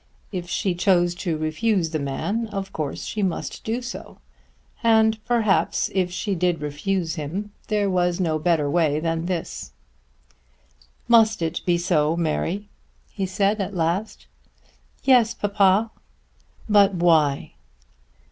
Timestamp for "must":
3.21-3.63, 11.07-11.43